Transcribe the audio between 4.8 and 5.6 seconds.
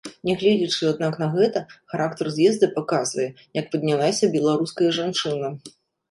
жанчына.